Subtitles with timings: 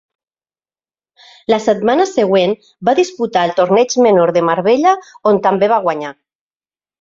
[1.53, 2.55] La setmana següent
[2.89, 4.95] va disputar el torneig menor de Marbella
[5.33, 6.15] on també va guanyar.